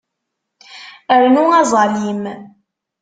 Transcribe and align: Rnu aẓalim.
Rnu 1.21 1.43
aẓalim. 1.59 2.21